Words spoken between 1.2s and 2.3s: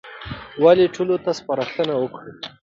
ته سپارښتنه وکړه.